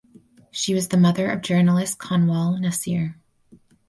She 0.49 0.73
was 0.73 0.87
the 0.87 0.97
mother 0.97 1.29
of 1.29 1.41
journalist 1.43 1.99
Kanwal 1.99 2.57
Naseer. 2.59 3.17